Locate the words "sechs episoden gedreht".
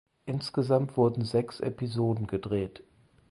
1.25-2.83